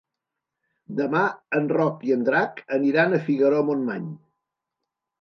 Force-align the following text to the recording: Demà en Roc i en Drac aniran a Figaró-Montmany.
Demà 0.99 1.21
en 1.59 1.69
Roc 1.77 2.03
i 2.09 2.17
en 2.17 2.25
Drac 2.31 2.65
aniran 2.81 3.13
a 3.13 3.23
Figaró-Montmany. 3.31 4.13